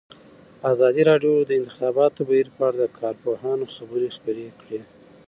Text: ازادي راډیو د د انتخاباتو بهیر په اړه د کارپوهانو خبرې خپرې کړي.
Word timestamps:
ازادي 0.71 1.01
راډیو 1.09 1.33
د 1.41 1.47
د 1.49 1.51
انتخاباتو 1.59 2.21
بهیر 2.29 2.47
په 2.55 2.61
اړه 2.67 2.77
د 2.81 2.85
کارپوهانو 2.99 3.65
خبرې 3.75 4.09
خپرې 4.17 4.47
کړي. 4.61 4.79